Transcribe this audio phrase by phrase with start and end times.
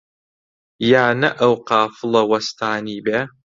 [0.91, 3.19] یا نە ئەو قافڵە وەستانی بێ؟